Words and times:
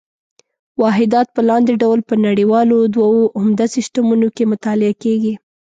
واحدات 0.81 1.27
په 1.35 1.41
لاندې 1.49 1.73
ډول 1.81 1.99
په 2.09 2.13
نړیوالو 2.27 2.77
دوو 2.95 3.21
عمده 3.39 3.65
سیسټمونو 3.75 4.27
کې 4.35 4.43
مطالعه 4.53 4.95
کېږي. 5.03 5.33